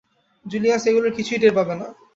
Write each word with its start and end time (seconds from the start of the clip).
Julius 0.45 0.83
এগুলোর 0.89 1.15
কিছুই 1.17 1.39
টের 1.41 1.53
পাবে 1.57 1.73
না। 1.79 1.87